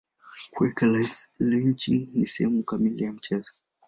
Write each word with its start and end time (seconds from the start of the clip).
Kuweka 0.53 0.85
lynching 1.39 2.09
ni 2.13 2.25
sehemu 2.27 2.63
kamili 2.63 3.03
ya 3.03 3.13
mchezo. 3.13 3.51